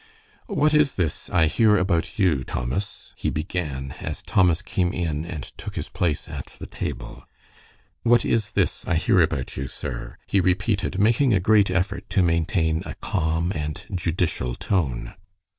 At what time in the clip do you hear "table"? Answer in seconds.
6.65-7.27